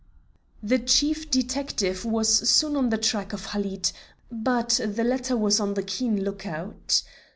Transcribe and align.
The 0.63 0.79
Chief 0.79 1.29
Detective 1.29 2.03
was 2.05 2.49
soon 2.49 2.75
on 2.75 2.89
the 2.89 2.97
track 2.97 3.33
of 3.33 3.45
Halid; 3.49 3.91
but 4.31 4.79
the 4.83 5.03
latter 5.03 5.37
was 5.37 5.59
on 5.59 5.75
the 5.75 5.83
keen 5.83 6.23
lookout. 6.23 7.03